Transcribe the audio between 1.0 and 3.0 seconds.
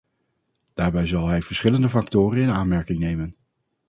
zal hij verschillende factoren in aanmerking